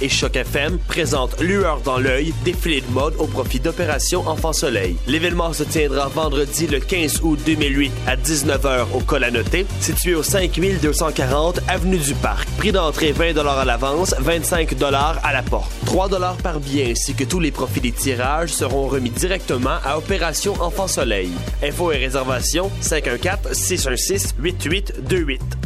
et 0.00 0.08
Choc 0.08 0.36
FM 0.36 0.78
présentent 0.78 1.40
Lueur 1.40 1.80
dans 1.80 1.98
l'œil, 1.98 2.32
défilé 2.44 2.80
de 2.80 2.90
mode 2.90 3.14
au 3.18 3.26
profit 3.26 3.60
d'Opération 3.60 4.26
Enfant 4.28 4.52
Soleil. 4.52 4.96
L'événement 5.06 5.52
se 5.52 5.64
tiendra 5.64 6.08
vendredi 6.08 6.66
le 6.66 6.80
15 6.80 7.20
août 7.22 7.38
2008 7.44 7.92
à 8.06 8.16
19h 8.16 8.86
au 8.94 9.00
Col 9.00 9.24
à 9.24 9.30
noter, 9.30 9.66
situé 9.80 10.14
au 10.14 10.22
5240 10.22 11.60
Avenue 11.68 11.98
du 11.98 12.14
Parc. 12.14 12.48
Prix 12.58 12.72
d'entrée 12.72 13.12
20 13.12 13.36
à 13.36 13.64
l'avance, 13.64 14.14
25 14.18 14.74
à 14.82 15.32
la 15.32 15.42
porte. 15.42 15.70
3 15.86 16.08
par 16.42 16.60
billet 16.60 16.92
ainsi 16.92 17.14
que 17.14 17.24
tous 17.24 17.40
les 17.40 17.50
profits 17.50 17.80
des 17.80 17.92
tirages 17.92 18.50
seront 18.50 18.88
remis 18.88 19.10
directement 19.10 19.78
à 19.84 19.98
Opération 19.98 20.54
Enfant 20.60 20.88
Soleil. 20.88 21.30
Infos 21.62 21.92
et 21.92 21.98
réservations 21.98 22.70
514 22.80 23.52
616 23.52 24.34
8828. 24.38 25.57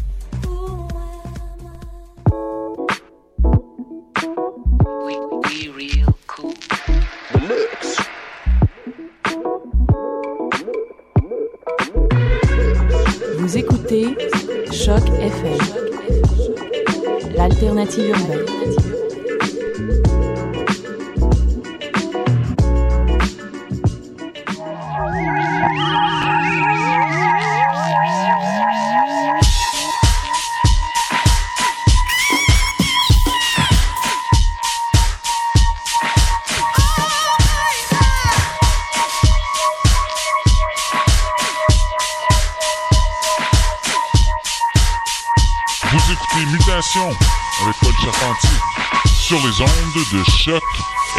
Sylvain 17.93 18.47
Bay. 18.47 18.62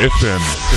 FM. 0.03 0.72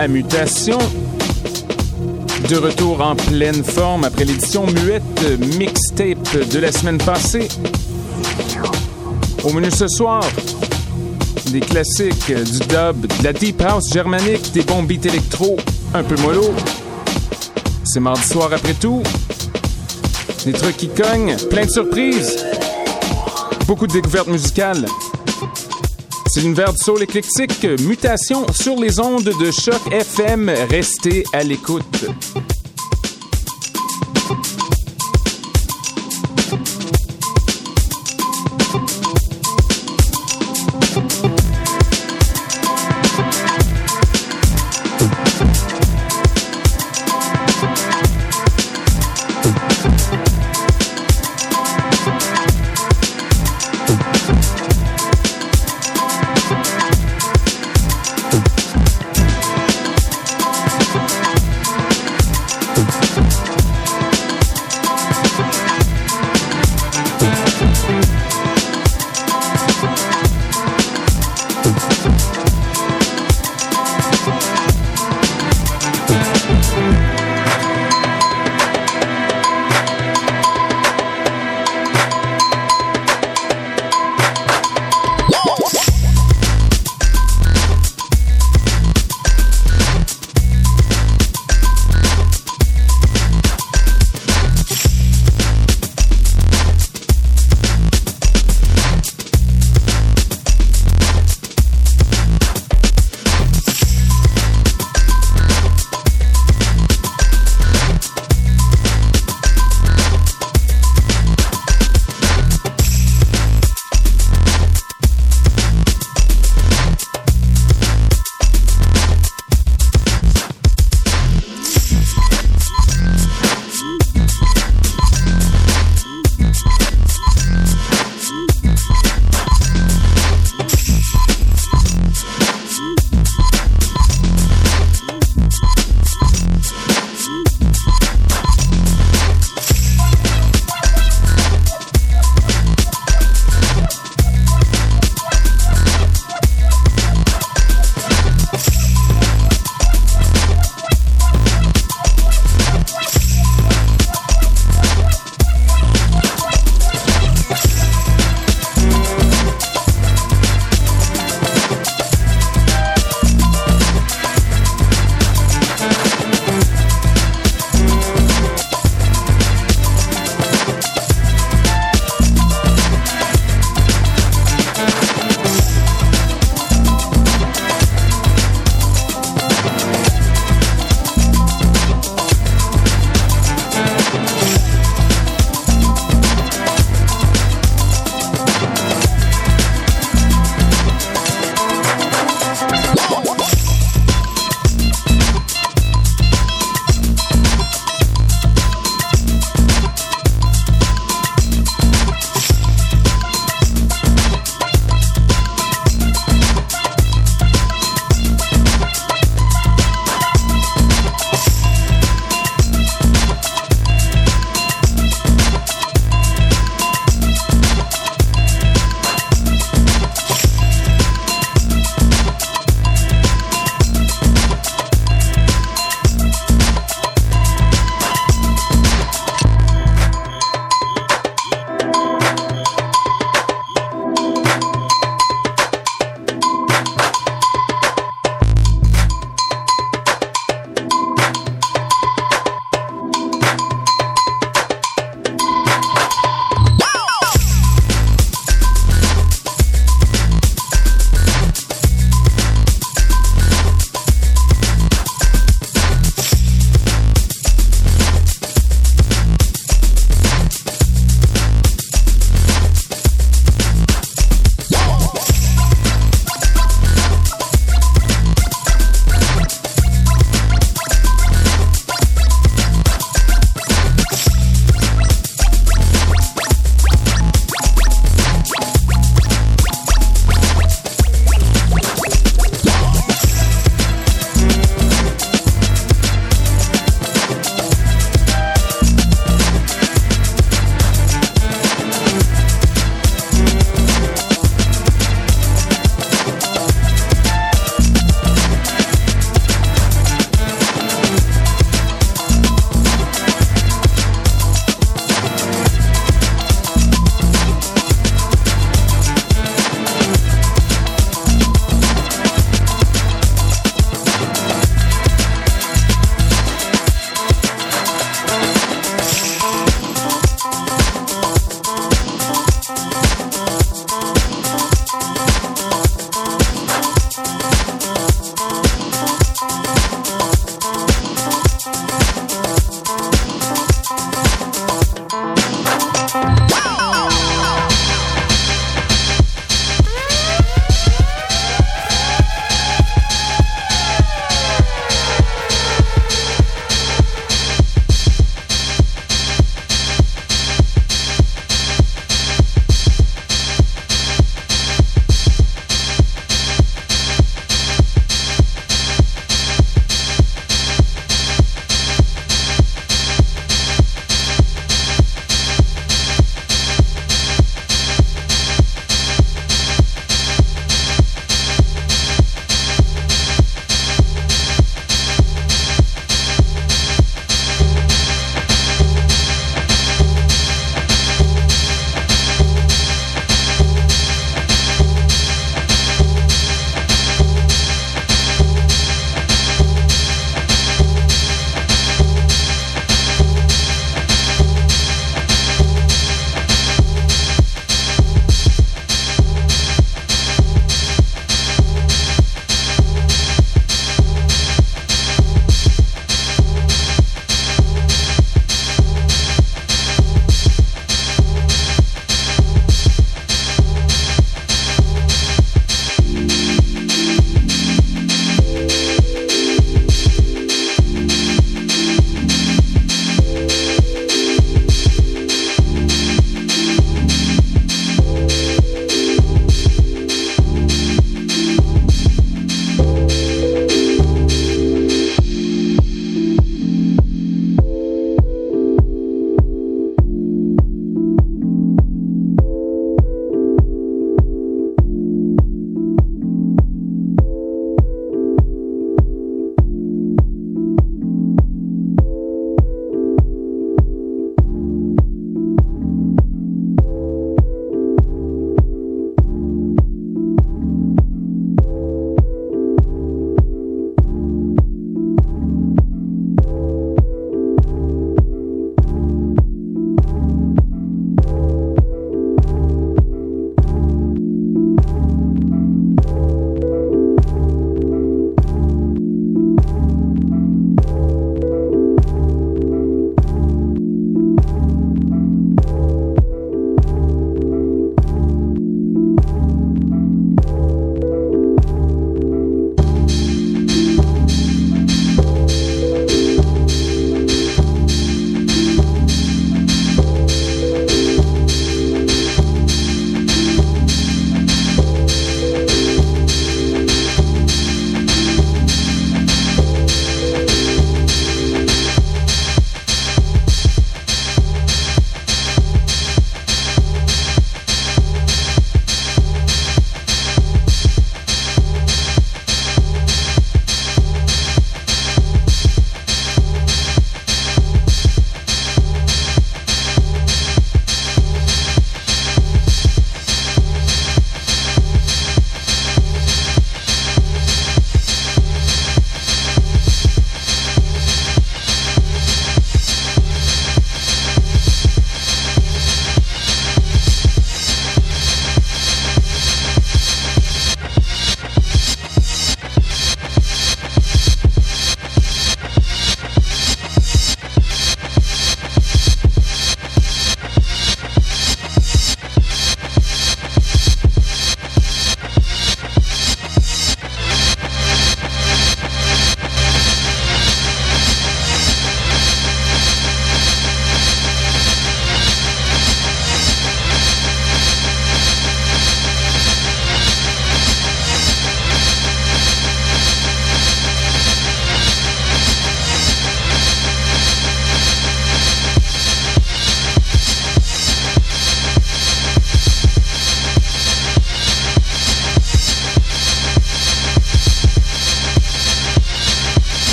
À 0.00 0.08
Mutation. 0.08 0.78
De 2.48 2.56
retour 2.56 3.02
en 3.02 3.14
pleine 3.16 3.62
forme 3.62 4.04
après 4.04 4.24
l'édition 4.24 4.64
muette 4.64 5.38
mixtape 5.58 6.48
de 6.50 6.58
la 6.58 6.72
semaine 6.72 6.96
passée. 6.96 7.48
Au 9.44 9.52
menu 9.52 9.70
ce 9.70 9.86
soir, 9.88 10.24
des 11.52 11.60
classiques, 11.60 12.32
du 12.32 12.58
dub, 12.60 13.06
de 13.18 13.24
la 13.24 13.34
deep 13.34 13.60
house 13.60 13.92
germanique, 13.92 14.52
des 14.52 14.62
bons 14.62 14.84
beats 14.84 15.06
électro, 15.06 15.58
un 15.92 16.02
peu 16.02 16.16
mollo. 16.22 16.54
C'est 17.84 18.00
mardi 18.00 18.26
soir 18.26 18.50
après 18.54 18.74
tout. 18.74 19.02
Des 20.46 20.52
trucs 20.52 20.78
qui 20.78 20.88
cognent, 20.88 21.36
plein 21.50 21.66
de 21.66 21.70
surprises. 21.70 22.42
Beaucoup 23.66 23.86
de 23.86 23.92
découvertes 23.92 24.28
musicales. 24.28 24.86
C'est 26.32 26.42
l'univers 26.42 26.72
du 26.72 26.78
soul 26.78 27.02
éclectique, 27.02 27.66
mutation 27.80 28.46
sur 28.52 28.76
les 28.76 29.00
ondes 29.00 29.24
de 29.24 29.50
choc 29.50 29.80
FM. 29.90 30.48
Restez 30.70 31.24
à 31.32 31.42
l'écoute. 31.42 32.06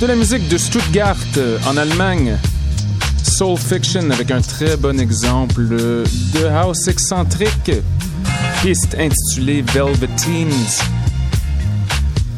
De 0.00 0.06
la 0.06 0.14
musique 0.14 0.46
de 0.48 0.56
Stuttgart 0.56 1.16
en 1.66 1.76
Allemagne. 1.76 2.36
Soul 3.24 3.58
Fiction 3.58 4.10
avec 4.10 4.30
un 4.30 4.40
très 4.40 4.76
bon 4.76 5.00
exemple 5.00 5.66
de 5.66 6.44
house 6.44 6.86
excentrique. 6.86 7.72
Piste 8.62 8.96
intitulée 8.96 9.62
Velveteens 9.62 10.84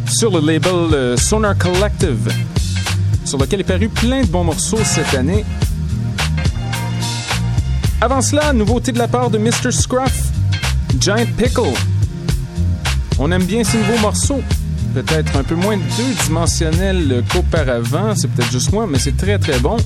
sur 0.07 0.31
le 0.31 0.41
label 0.41 0.95
euh, 0.95 1.17
Sonar 1.19 1.59
Collective, 1.59 2.33
sur 3.27 3.37
lequel 3.37 3.61
est 3.61 3.65
paru 3.65 3.91
plein 3.91 4.23
de 4.23 4.27
bons 4.27 4.45
morceaux 4.45 4.81
cette 4.85 5.15
année. 5.15 5.45
Avant 8.01 8.23
cela, 8.23 8.55
nouveauté 8.55 8.93
de 8.93 8.99
la 8.99 9.09
part 9.09 9.29
de 9.29 9.37
Mr. 9.37 9.71
Scruff, 9.71 10.29
Giant 10.99 11.27
Pickle. 11.37 11.75
On 13.19 13.31
aime 13.33 13.45
bien 13.45 13.63
ces 13.65 13.77
nouveaux 13.77 13.99
morceaux. 13.99 14.41
Peut-être 14.95 15.37
un 15.37 15.45
peu 15.45 15.55
moins 15.55 15.77
deux-dimensionnel 15.77 17.23
qu'auparavant, 17.33 18.15
c'est 18.17 18.29
peut-être 18.29 18.51
juste 18.51 18.73
moi, 18.73 18.87
mais 18.89 18.99
c'est 18.99 19.17
très 19.17 19.39
très 19.39 19.59
bon. 19.61 19.77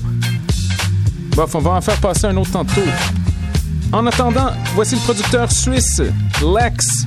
Bof, 1.35 1.53
on 1.53 1.59
va 1.59 1.71
en 1.71 1.81
faire 1.81 1.97
passer 1.97 2.25
un 2.25 2.37
autre 2.37 2.51
tantôt. 2.51 2.81
En 3.91 4.05
attendant, 4.07 4.51
voici 4.73 4.95
le 4.95 5.01
producteur 5.01 5.51
suisse, 5.51 6.01
Lex, 6.41 7.05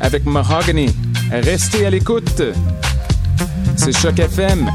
avec 0.00 0.24
Mahogany. 0.24 0.94
Restez 1.32 1.86
à 1.86 1.90
l'écoute. 1.90 2.42
C'est 3.76 3.96
Choc 3.96 4.18
FM. 4.18 4.70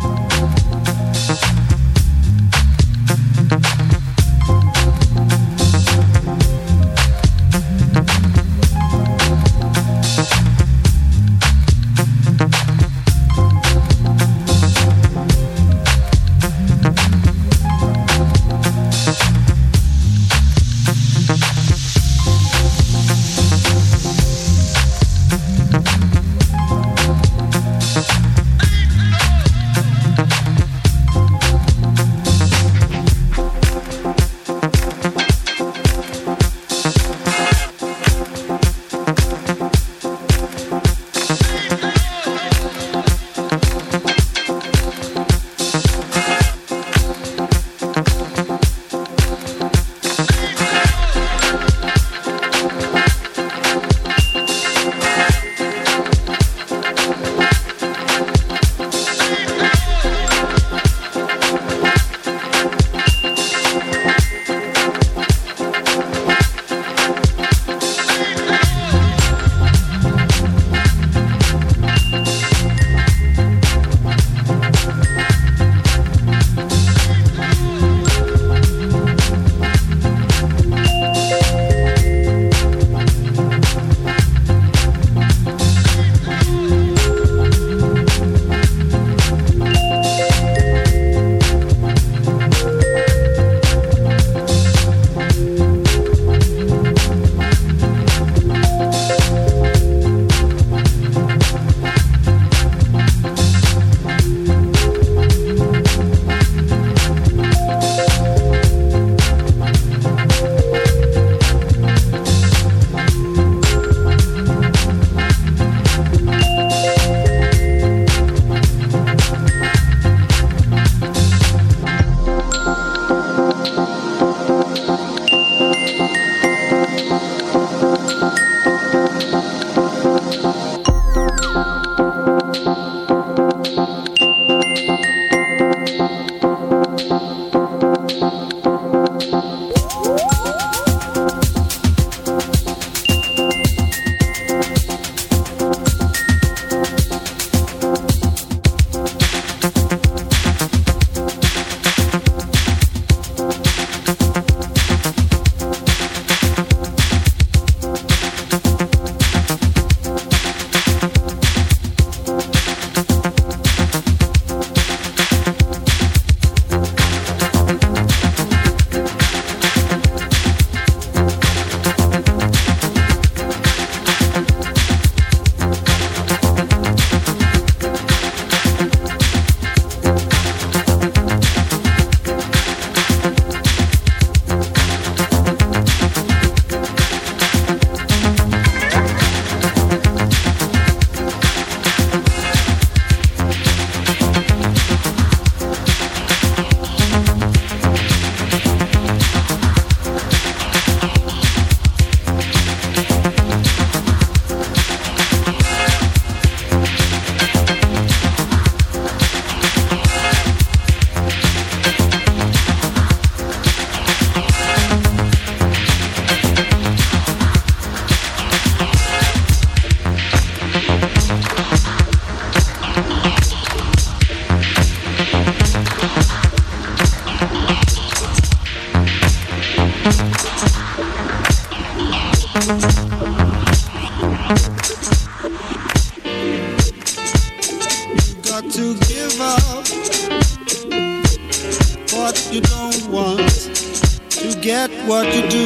forget 244.88 245.08
what 245.08 245.36
you 245.36 245.50
do. 245.50 245.65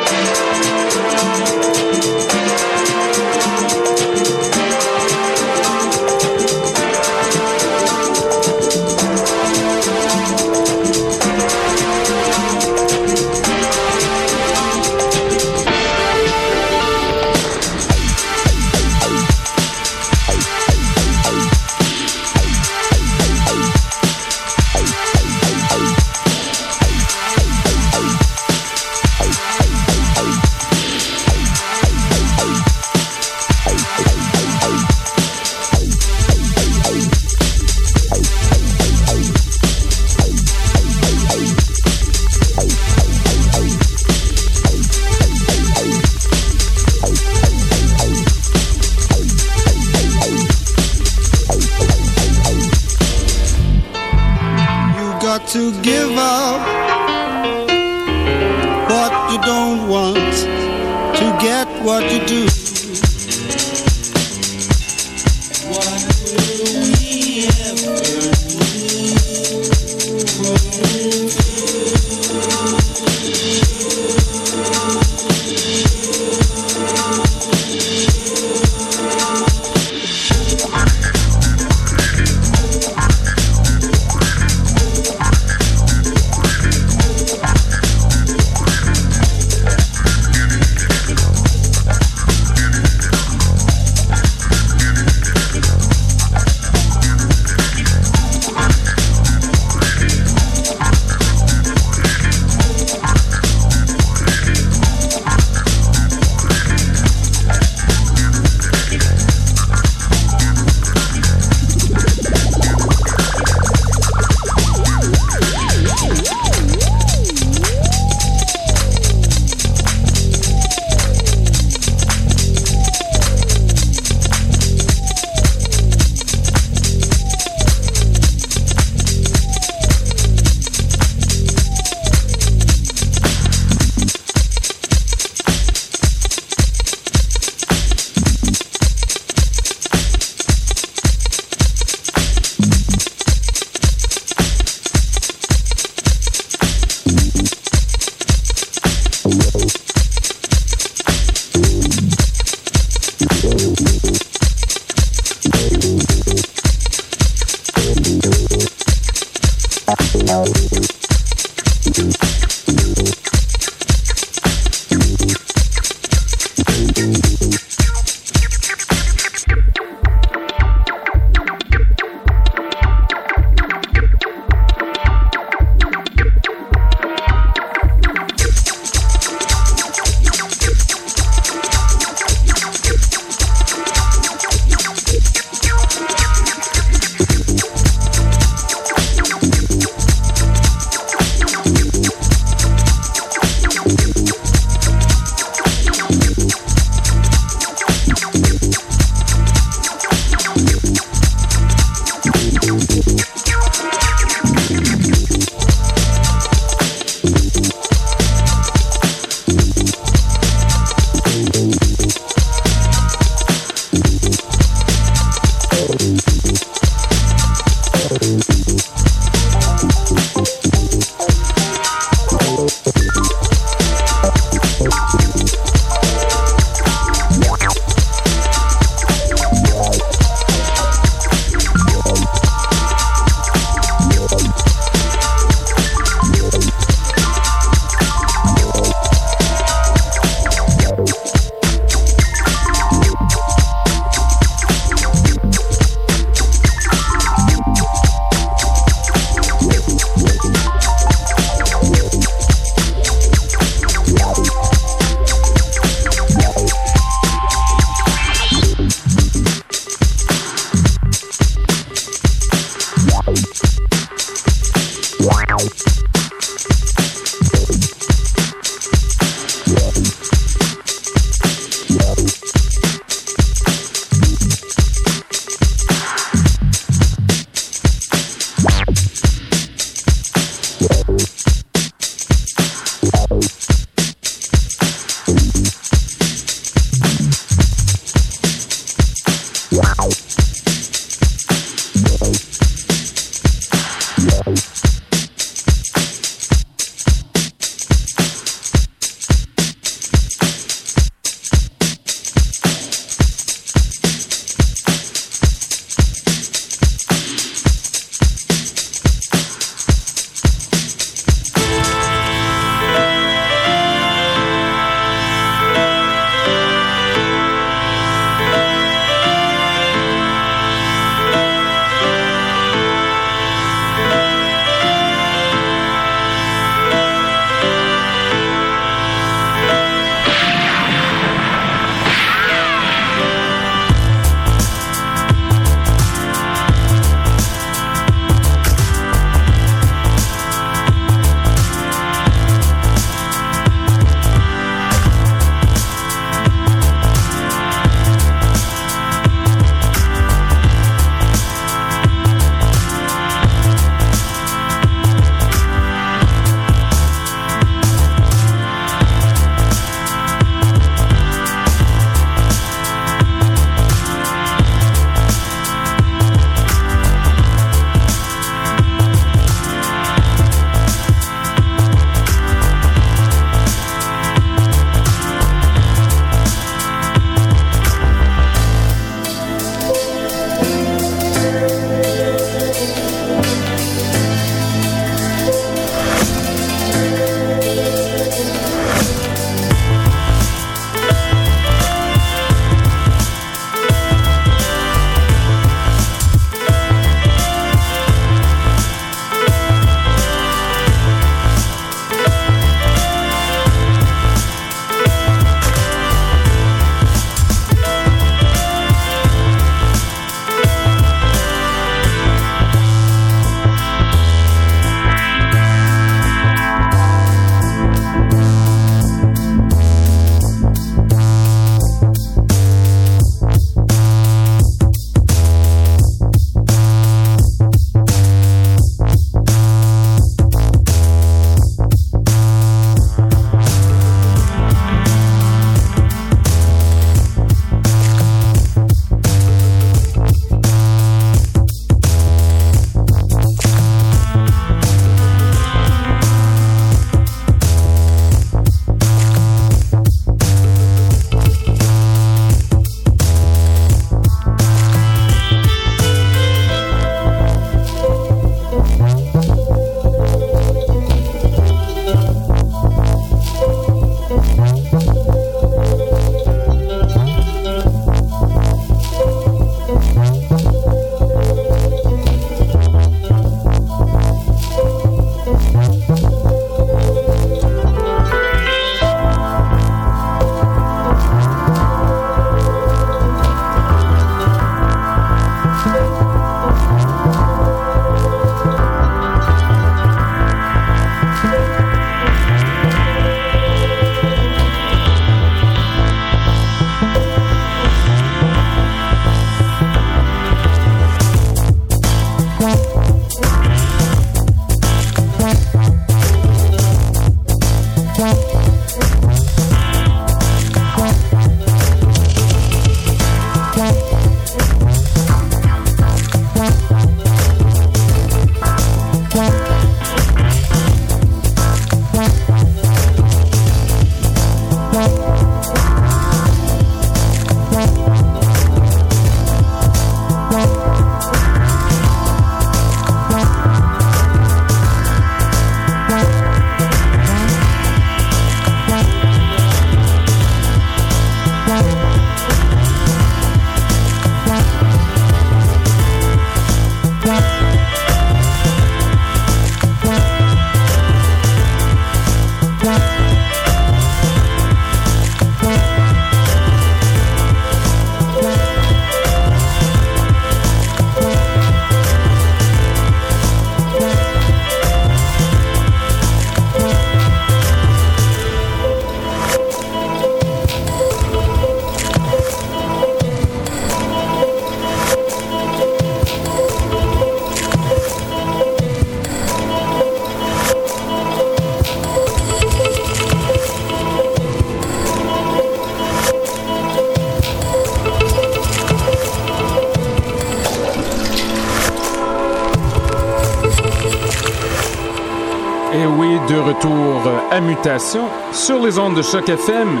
Sur 598.52 598.82
les 598.84 598.98
ondes 598.98 599.14
de 599.14 599.22
choc 599.22 599.48
FM. 599.48 600.00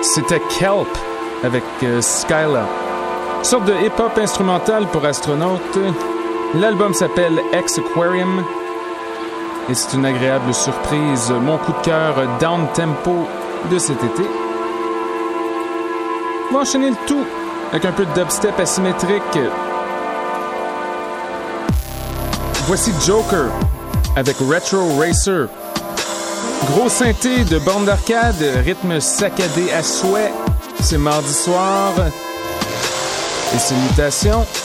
C'était 0.00 0.40
Kelp 0.60 0.86
avec 1.42 1.64
euh, 1.82 2.00
Skyla. 2.00 2.64
Sorte 3.42 3.64
de 3.64 3.72
hip-hop 3.72 4.16
instrumental 4.16 4.86
pour 4.92 5.04
astronautes. 5.04 5.78
L'album 6.54 6.94
s'appelle 6.94 7.42
X 7.52 7.78
Aquarium. 7.78 8.44
Et 9.68 9.74
c'est 9.74 9.96
une 9.96 10.04
agréable 10.04 10.54
surprise, 10.54 11.32
mon 11.32 11.58
coup 11.58 11.72
de 11.72 11.84
cœur 11.84 12.14
down 12.38 12.68
tempo 12.74 13.26
de 13.68 13.78
cet 13.78 14.02
été. 14.04 14.22
On 16.50 16.54
va 16.54 16.60
enchaîner 16.60 16.90
le 16.90 16.96
tout 17.08 17.24
avec 17.72 17.84
un 17.86 17.92
peu 17.92 18.04
de 18.04 18.12
dubstep 18.14 18.56
asymétrique. 18.60 19.38
Voici 22.66 22.92
Joker 23.04 23.50
avec 24.14 24.36
Retro 24.38 24.96
Racer. 24.96 25.48
Gros 26.66 26.88
synthé 26.88 27.44
de 27.44 27.58
bande 27.58 27.86
d'arcade, 27.86 28.42
rythme 28.64 29.00
saccadé 29.00 29.72
à 29.72 29.82
souhait. 29.82 30.32
C'est 30.80 30.98
mardi 30.98 31.32
soir. 31.32 31.92
Et 33.54 33.58
c'est. 33.58 34.61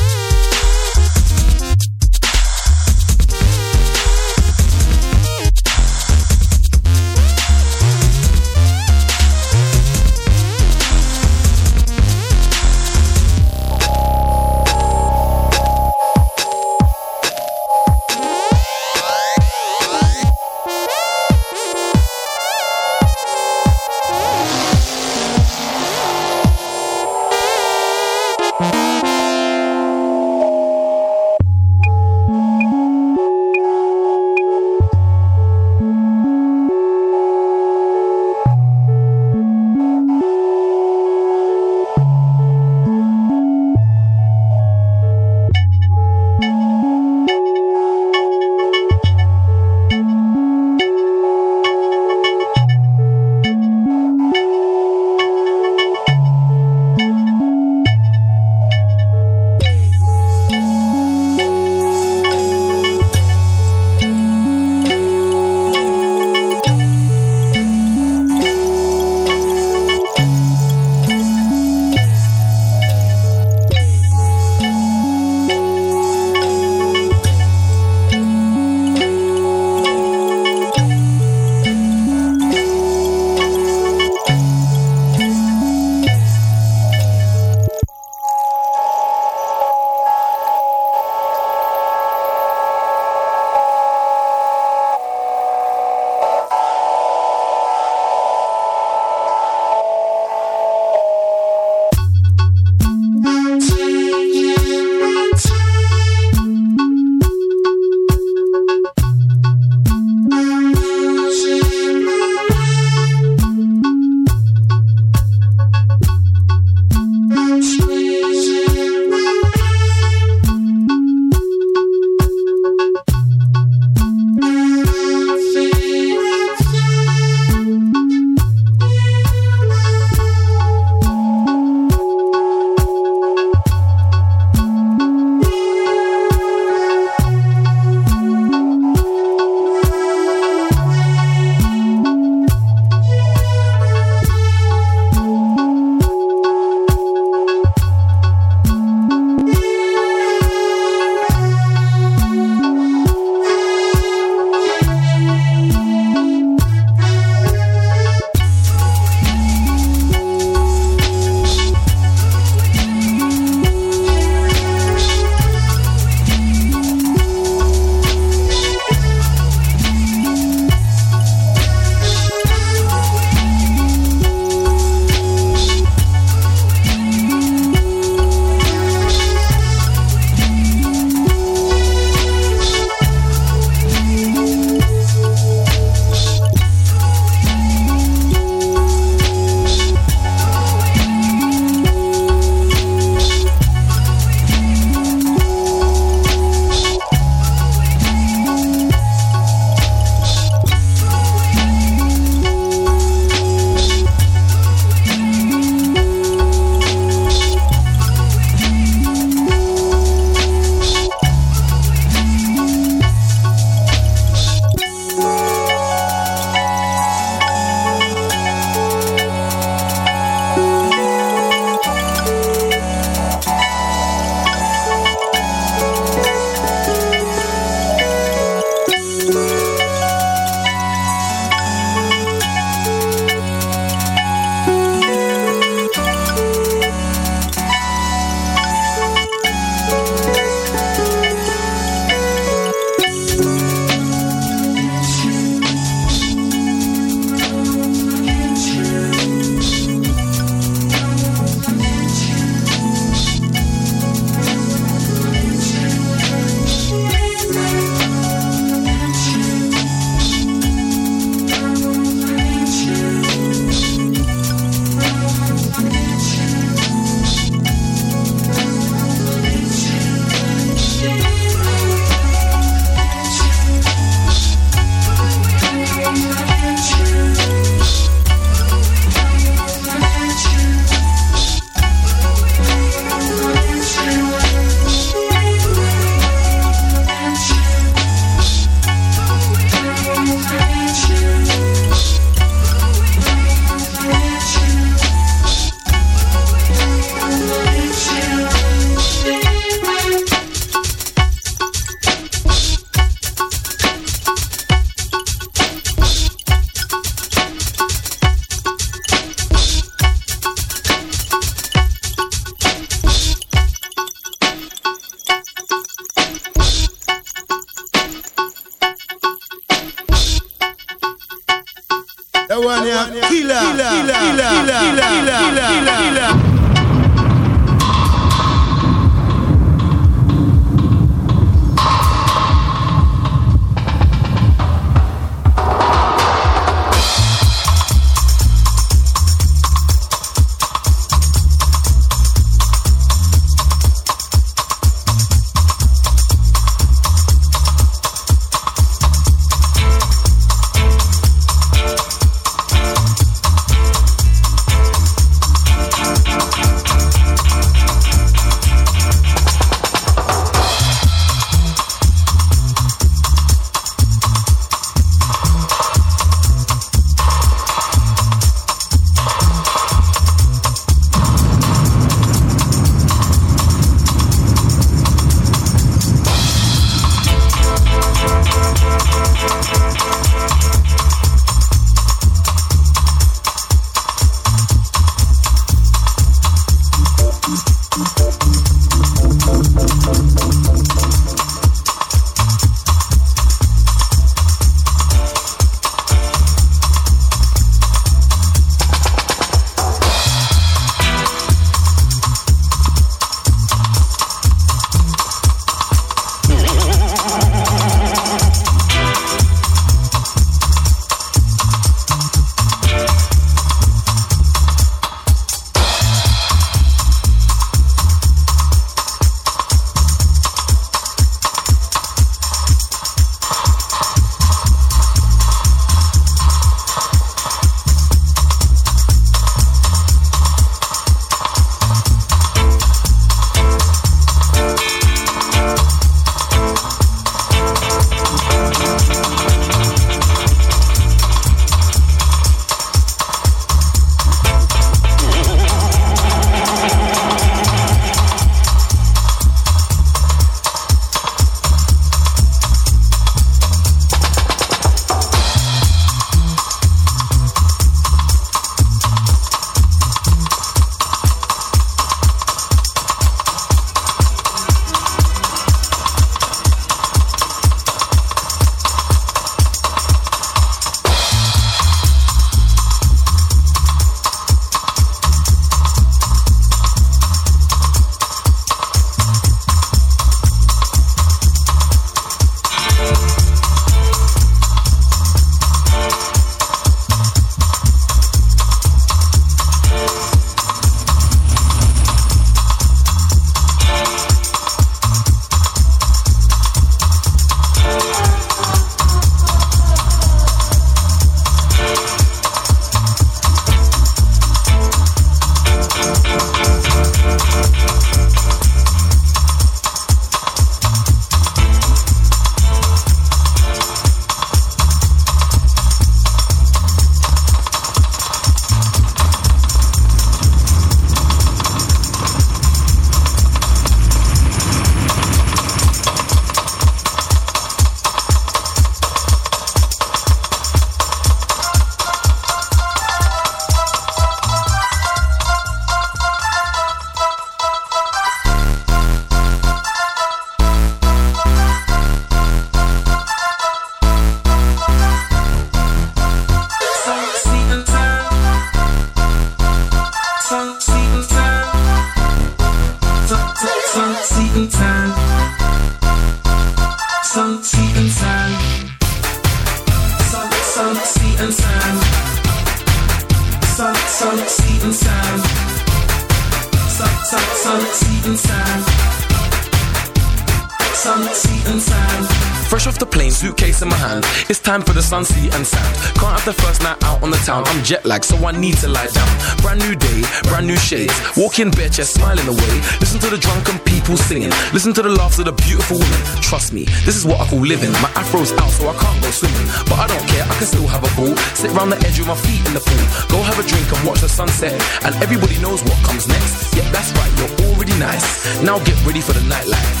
Jet 577.92 578.04
lagged, 578.06 578.24
so 578.24 578.36
I 578.40 578.52
need 578.52 578.76
to 578.80 578.88
lie 578.88 579.10
down. 579.12 579.32
Brand 579.60 579.80
new 579.84 579.94
day, 579.94 580.20
brand 580.48 580.66
new 580.66 580.80
shades. 580.80 581.12
Walking 581.36 581.70
bare 581.70 581.92
chest, 581.92 582.14
smiling 582.16 582.48
away. 582.48 582.74
Listen 583.04 583.20
to 583.20 583.28
the 583.28 583.36
drunken 583.36 583.76
people 583.84 584.16
singing. 584.16 584.48
Listen 584.72 584.94
to 584.96 585.02
the 585.02 585.12
laughs 585.12 585.38
of 585.40 585.44
the 585.44 585.52
beautiful 585.52 586.00
women. 586.00 586.22
Trust 586.40 586.72
me, 586.72 586.84
this 587.04 587.16
is 587.20 587.24
what 587.28 587.38
I 587.40 587.44
call 587.44 587.60
living. 587.60 587.92
My 588.00 588.08
afro's 588.16 588.52
out, 588.56 588.72
so 588.72 588.88
I 588.88 588.96
can't 588.96 589.20
go 589.20 589.28
swimming. 589.30 589.68
But 589.90 589.98
I 590.04 590.06
don't 590.08 590.26
care, 590.32 590.44
I 590.44 590.54
can 590.56 590.68
still 590.72 590.88
have 590.88 591.04
a 591.04 591.12
ball. 591.20 591.36
Sit 591.52 591.70
round 591.76 591.92
the 591.92 592.00
edge 592.08 592.16
with 592.16 592.28
my 592.32 592.38
feet 592.46 592.64
in 592.64 592.72
the 592.72 592.80
pool. 592.80 593.04
Go 593.28 593.38
have 593.44 593.58
a 593.60 593.64
drink 593.68 593.84
and 593.92 594.00
watch 594.08 594.24
the 594.24 594.28
sunset. 594.28 594.72
And 595.04 595.12
everybody 595.20 595.60
knows 595.60 595.84
what 595.84 595.98
comes 596.00 596.24
next. 596.28 596.72
Yeah, 596.72 596.88
that's 596.96 597.12
right, 597.12 597.32
you're 597.36 597.54
already 597.68 597.92
nice. 598.00 598.24
Now 598.64 598.80
get 598.88 598.96
ready 599.04 599.20
for 599.20 599.36
the 599.36 599.44
nightlife. 599.52 600.00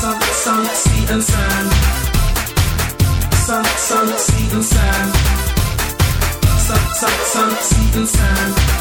Sun, 0.00 0.16
sun, 0.44 0.64
sea 0.64 1.04
and 1.12 1.22
sand 1.22 1.68
sun, 3.48 3.64
sun, 3.64 4.08
sea 4.18 4.48
and 4.56 4.64
sand. 4.64 5.37
Sun, 6.98 7.10
sun, 7.26 7.50
sun, 7.92 8.06
sand. 8.06 8.77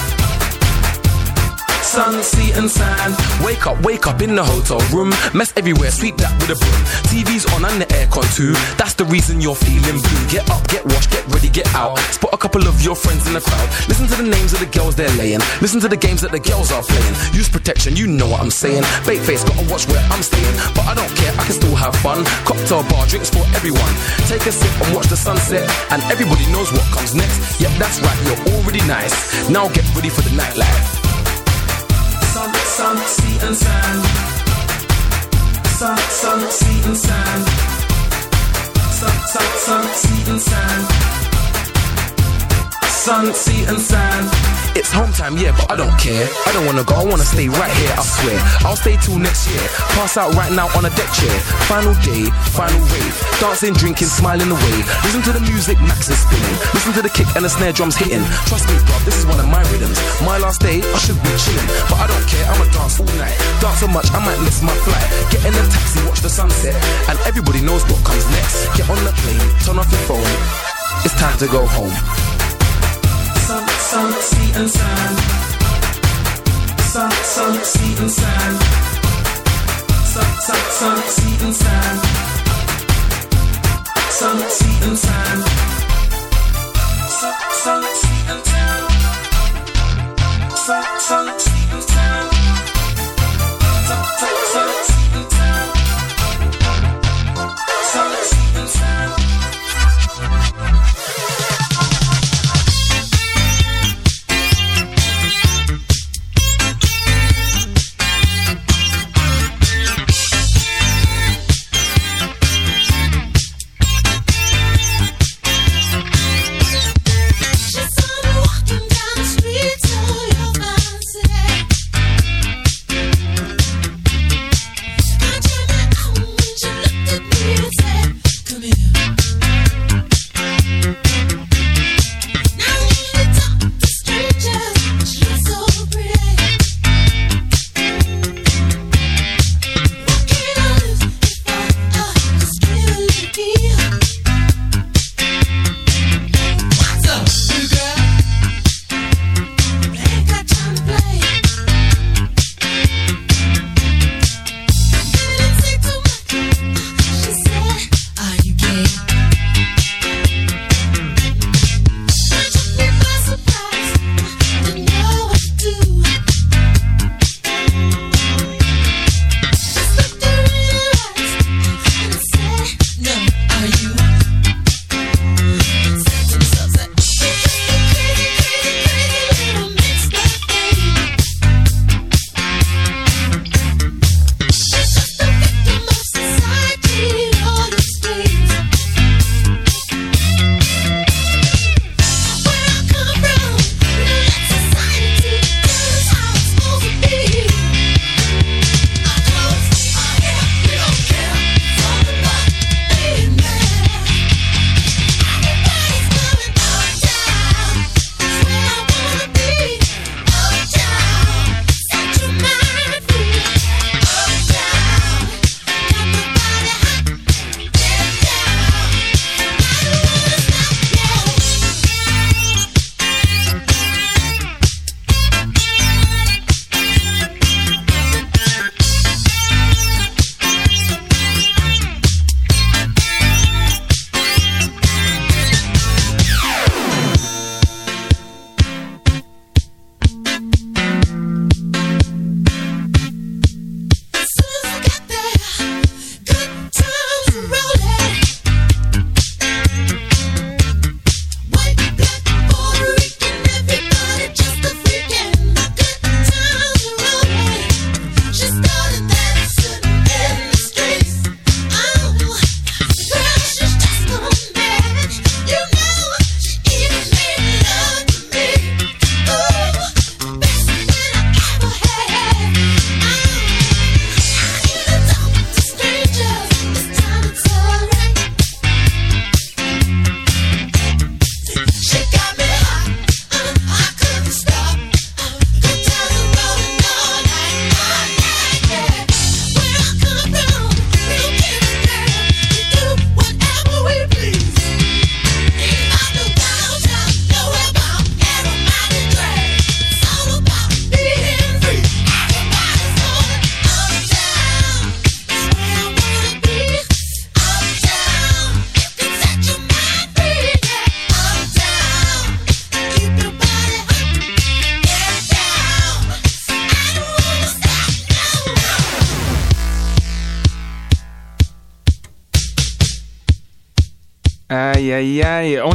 Sun, 1.87 2.21
sea, 2.21 2.51
and 2.59 2.69
sand. 2.69 3.15
Wake 3.39 3.65
up, 3.65 3.79
wake 3.81 4.07
up 4.07 4.21
in 4.21 4.35
the 4.35 4.43
hotel 4.43 4.83
room. 4.91 5.09
Mess 5.33 5.53
everywhere, 5.55 5.89
sweep 5.89 6.17
that 6.17 6.35
with 6.35 6.51
a 6.51 6.57
broom. 6.59 6.83
TV's 7.07 7.47
on 7.55 7.63
and 7.63 7.79
the 7.81 7.87
aircon 7.95 8.27
too. 8.35 8.51
That's 8.75 8.93
the 8.93 9.05
reason 9.05 9.39
you're 9.39 9.55
feeling 9.55 10.03
blue. 10.03 10.23
Get 10.27 10.43
up, 10.51 10.67
get 10.67 10.83
washed, 10.83 11.11
get 11.11 11.23
ready, 11.31 11.47
get 11.47 11.67
out. 11.73 11.97
Spot 12.11 12.33
a 12.33 12.37
couple 12.37 12.67
of 12.67 12.75
your 12.83 12.95
friends 12.95 13.25
in 13.25 13.33
the 13.33 13.39
crowd. 13.39 13.67
Listen 13.87 14.05
to 14.11 14.15
the 14.19 14.27
names 14.27 14.51
of 14.51 14.59
the 14.59 14.67
girls 14.67 14.95
they're 14.99 15.15
laying. 15.15 15.39
Listen 15.63 15.79
to 15.79 15.87
the 15.87 15.95
games 15.95 16.19
that 16.21 16.31
the 16.31 16.43
girls 16.43 16.71
are 16.75 16.83
playing. 16.83 17.15
Use 17.31 17.47
protection, 17.47 17.95
you 17.95 18.05
know 18.05 18.27
what 18.27 18.43
I'm 18.43 18.51
saying. 18.51 18.83
Bait 19.07 19.23
face, 19.23 19.47
gotta 19.47 19.63
watch 19.71 19.87
where 19.87 20.03
I'm 20.11 20.21
staying. 20.21 20.55
But 20.75 20.91
I 20.91 20.93
don't 20.93 21.13
care, 21.15 21.31
I 21.39 21.43
can 21.47 21.55
still 21.55 21.75
have 21.79 21.95
fun. 22.03 22.27
Cocktail 22.43 22.83
bar, 22.91 23.07
drinks 23.07 23.31
for 23.31 23.47
everyone. 23.55 23.93
Take 24.27 24.43
a 24.43 24.51
sip 24.51 24.75
and 24.83 24.91
watch 24.91 25.07
the 25.07 25.17
sunset. 25.17 25.63
And 25.95 26.03
everybody 26.11 26.43
knows 26.51 26.67
what 26.75 26.83
comes 26.91 27.15
next. 27.15 27.63
Yep, 27.63 27.71
that's 27.79 28.03
right, 28.03 28.19
you're 28.27 28.59
already 28.59 28.83
nice. 28.83 29.15
Now 29.49 29.71
get 29.71 29.87
ready 29.95 30.09
for 30.09 30.21
the 30.27 30.35
nightlife 30.35 30.96
sun, 32.55 32.97
sea 32.97 33.37
and 33.47 33.55
sand. 33.55 34.03
Sun, 35.79 35.97
sun, 35.97 36.39
sea 36.51 36.79
and 36.87 36.97
sand. 36.97 37.43
Sun, 38.99 39.17
sun, 39.33 39.49
sun, 39.65 39.83
sea 40.01 40.31
and 40.31 40.41
sand. 40.41 40.85
Sun, 43.03 43.33
sea 43.33 43.63
and 43.65 43.79
sand. 43.79 44.56
It's 44.77 44.93
home 44.93 45.09
time, 45.09 45.41
yeah, 45.41 45.57
but 45.57 45.73
I 45.73 45.75
don't 45.75 45.97
care. 45.97 46.29
I 46.45 46.53
don't 46.53 46.69
wanna 46.69 46.85
go, 46.85 46.93
I 46.93 47.01
wanna 47.01 47.25
stay 47.25 47.49
right 47.49 47.73
here, 47.81 47.89
I 47.97 48.05
swear. 48.05 48.37
I'll 48.61 48.77
stay 48.77 48.93
till 49.01 49.17
next 49.17 49.49
year. 49.49 49.65
Pass 49.97 50.21
out 50.21 50.37
right 50.37 50.53
now 50.53 50.69
on 50.77 50.85
a 50.85 50.93
deck 50.93 51.09
chair. 51.17 51.33
Final 51.65 51.97
day, 52.05 52.29
final 52.53 52.77
rave. 52.93 53.15
Dancing, 53.41 53.73
drinking, 53.73 54.13
smiling 54.13 54.53
away. 54.53 54.77
Listen 55.01 55.25
to 55.25 55.33
the 55.33 55.41
music, 55.49 55.81
Max 55.81 56.13
is 56.13 56.21
spinning. 56.21 56.57
Listen 56.77 56.93
to 56.93 57.01
the 57.01 57.09
kick 57.09 57.25
and 57.33 57.41
the 57.41 57.49
snare 57.49 57.73
drums 57.73 57.97
hitting. 57.97 58.21
Trust 58.45 58.69
me, 58.69 58.77
bro, 58.85 59.01
this 59.01 59.17
is 59.17 59.25
one 59.25 59.41
of 59.41 59.49
my 59.49 59.65
rhythms. 59.73 59.97
My 60.21 60.37
last 60.37 60.61
day, 60.61 60.85
I 60.85 60.97
should 61.01 61.17
be 61.25 61.33
chilling. 61.41 61.69
But 61.89 61.97
I 61.97 62.05
don't 62.05 62.27
care, 62.29 62.45
I'ma 62.45 62.69
dance 62.69 63.01
all 63.01 63.09
night. 63.17 63.33
Dance 63.57 63.81
so 63.81 63.89
much, 63.89 64.13
I 64.13 64.21
might 64.21 64.37
miss 64.45 64.61
my 64.61 64.77
flight. 64.85 65.09
Get 65.33 65.41
in 65.41 65.57
a 65.57 65.63
taxi, 65.73 66.05
watch 66.05 66.21
the 66.21 66.29
sunset. 66.29 66.77
And 67.09 67.17
everybody 67.25 67.65
knows 67.65 67.81
what 67.89 67.97
comes 68.05 68.29
next. 68.29 68.69
Get 68.77 68.85
on 68.93 69.01
the 69.01 69.09
plane, 69.25 69.41
turn 69.65 69.81
off 69.81 69.89
your 69.89 70.05
phone. 70.05 70.33
It's 71.01 71.17
time 71.17 71.33
to 71.41 71.49
go 71.49 71.65
home 71.65 71.97
sun, 73.97 74.13
sea 74.29 74.51
and 74.59 74.69
sand. 74.69 75.17
Sun, 76.93 77.11
sun, 77.33 77.53
sea 77.71 77.93
and 78.01 78.11
sand. 78.19 78.57
Sun, 80.13 80.29
sun, 80.47 80.63
sun, 80.79 80.97
sea 81.15 81.35
and 81.45 81.55
sand. 81.61 81.99
Sun, 84.19 84.37
sea 84.57 84.77
and 84.87 84.97
sand. 85.05 85.41
Sun, 87.19 87.37
sun, 87.63 87.83
sea 87.99 88.21
and 88.31 88.41
sand. 88.49 88.85
Sun, 90.65 90.85
sun, 91.07 91.25
sea 91.39 91.65
and 91.73 91.83
sand. 91.83 92.36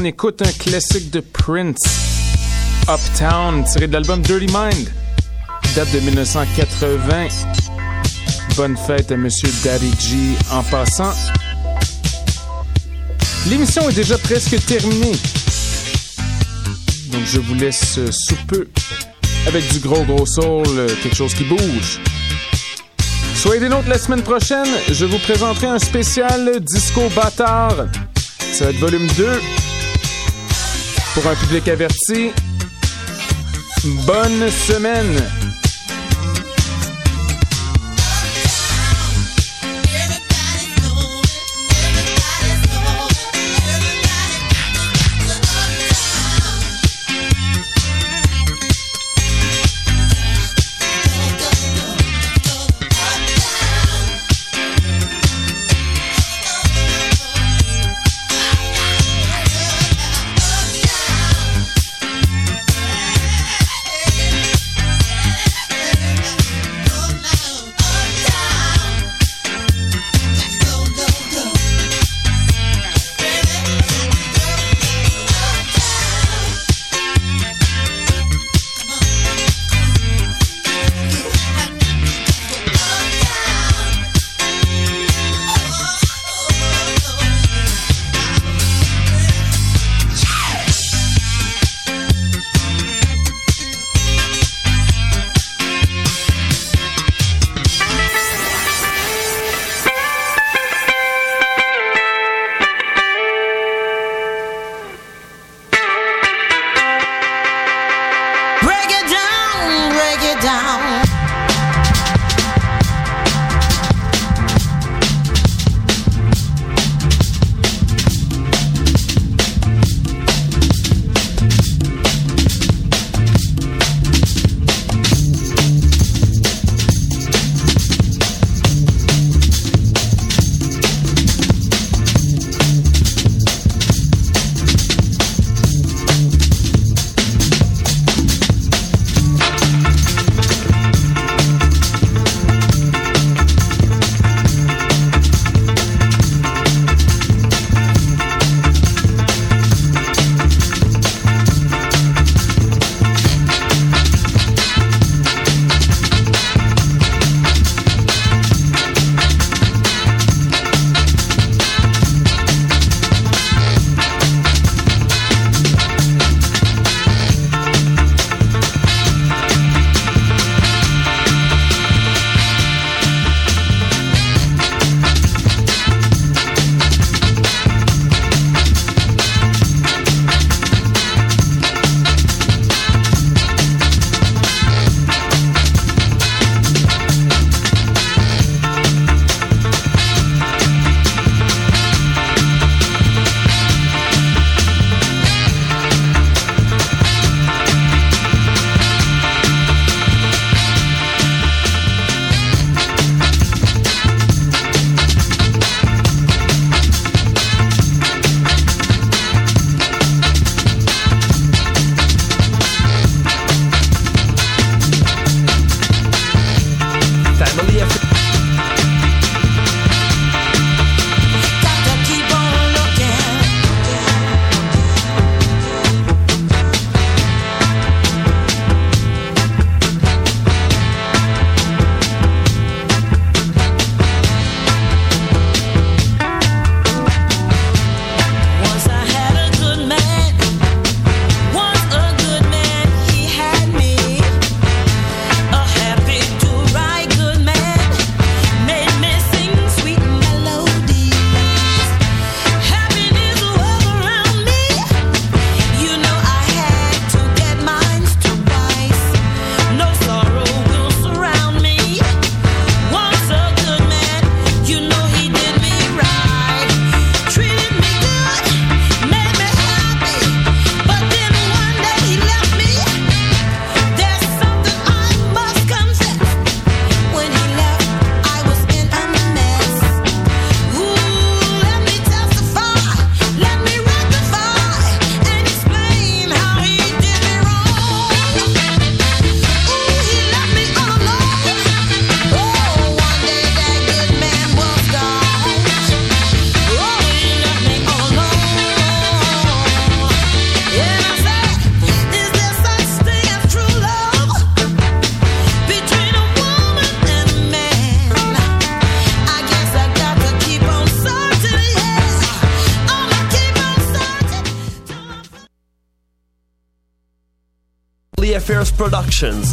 On 0.03 0.05
écoute 0.05 0.43
un 0.43 0.51
classique 0.51 1.13
de 1.13 1.21
Prince, 1.21 1.79
Uptown, 2.89 3.63
tiré 3.63 3.87
de 3.87 3.93
l'album 3.93 4.21
Dirty 4.21 4.47
Mind. 4.47 4.91
Date 5.77 5.93
de 5.93 6.01
1980. 6.01 7.29
Bonne 8.57 8.77
fête 8.77 9.13
à 9.13 9.17
Monsieur 9.17 9.49
Daddy 9.63 9.93
G 10.01 10.17
en 10.51 10.65
passant. 10.65 11.13
L'émission 13.49 13.89
est 13.89 13.93
déjà 13.93 14.19
presque 14.19 14.67
terminée. 14.67 15.13
Donc 17.13 17.23
je 17.25 17.39
vous 17.39 17.55
laisse 17.55 18.01
sous 18.11 18.35
peu 18.49 18.67
avec 19.47 19.73
du 19.73 19.79
gros 19.79 20.03
gros 20.03 20.27
soul, 20.27 20.67
quelque 21.01 21.17
chose 21.17 21.35
qui 21.35 21.45
bouge. 21.45 22.01
Soyez 23.37 23.61
des 23.61 23.69
nôtres 23.69 23.89
la 23.89 23.99
semaine 23.99 24.23
prochaine, 24.23 24.67
je 24.91 25.05
vous 25.05 25.19
présenterai 25.19 25.69
un 25.69 25.79
spécial 25.79 26.59
disco 26.59 27.03
bâtard. 27.15 27.87
Ça 28.53 28.65
va 28.65 28.71
être 28.73 28.81
volume 28.81 29.07
2 29.17 29.41
pour 31.15 31.27
un 31.27 31.35
public 31.35 31.69
averti. 31.69 32.31
Bonne 34.07 34.51
semaine! 34.51 35.52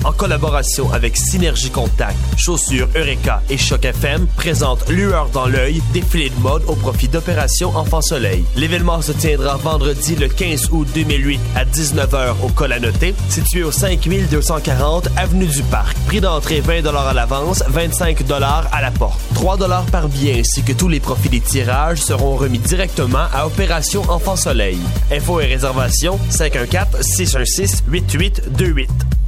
En 0.03 0.11
collaboration 0.13 0.91
avec 0.91 1.15
Synergie 1.15 1.69
Contact, 1.69 2.17
Chaussures 2.37 2.87
Eureka 2.95 3.43
et 3.51 3.57
Choc 3.57 3.85
FM, 3.85 4.25
présente 4.35 4.89
Lueur 4.89 5.29
dans 5.29 5.45
l'œil, 5.45 5.83
défilé 5.93 6.31
de 6.31 6.39
mode 6.39 6.63
au 6.67 6.73
profit 6.73 7.07
d'Opération 7.07 7.69
Enfant 7.77 8.01
Soleil. 8.01 8.43
L'événement 8.55 9.03
se 9.03 9.11
tiendra 9.11 9.57
vendredi 9.57 10.15
le 10.15 10.27
15 10.27 10.69
août 10.71 10.87
2008 10.95 11.39
à 11.55 11.65
19h 11.65 12.33
au 12.43 12.47
col 12.47 12.71
à 12.71 12.79
noter, 12.79 13.13
situé 13.29 13.61
au 13.61 13.71
5240 13.71 15.09
Avenue 15.15 15.45
du 15.45 15.61
Parc. 15.61 15.95
Prix 16.07 16.21
d'entrée 16.21 16.61
20 16.61 16.87
à 16.87 17.13
l'avance, 17.13 17.63
25 17.67 18.23
à 18.31 18.81
la 18.81 18.91
porte. 18.91 19.19
3 19.35 19.57
par 19.91 20.07
billet 20.07 20.39
ainsi 20.39 20.63
que 20.63 20.73
tous 20.73 20.87
les 20.87 20.99
profits 20.99 21.29
des 21.29 21.41
tirages 21.41 22.01
seront 22.01 22.37
remis 22.37 22.59
directement 22.59 23.27
à 23.31 23.45
Opération 23.45 24.01
Enfant 24.09 24.35
Soleil. 24.35 24.79
Infos 25.11 25.41
et 25.41 25.45
réservations 25.45 26.19
514 26.31 27.01
616 27.01 27.83
8828. 27.87 29.18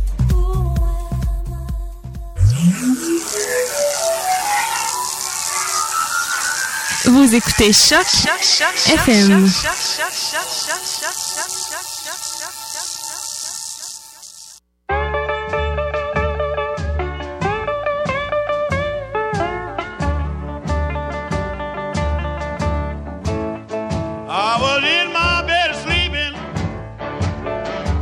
Vous 7.12 7.36
écoutez 7.36 7.74
Choc, 7.74 8.06
FM. 8.88 9.46